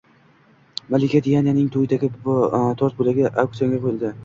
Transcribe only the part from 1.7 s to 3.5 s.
to‘yidagi tort bo‘lagi